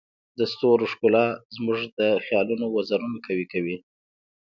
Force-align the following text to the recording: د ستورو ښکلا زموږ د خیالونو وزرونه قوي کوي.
د 0.37 0.39
ستورو 0.53 0.85
ښکلا 0.91 1.25
زموږ 1.55 1.79
د 1.99 2.01
خیالونو 2.25 2.65
وزرونه 2.75 3.17
قوي 3.25 3.45
کوي. 3.53 3.77